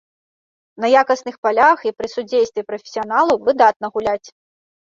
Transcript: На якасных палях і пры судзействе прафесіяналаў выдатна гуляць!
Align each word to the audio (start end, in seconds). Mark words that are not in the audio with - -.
На 0.85 0.89
якасных 1.01 1.35
палях 1.49 1.85
і 1.89 1.93
пры 2.01 2.07
судзействе 2.15 2.61
прафесіяналаў 2.73 3.43
выдатна 3.47 3.95
гуляць! 3.95 4.27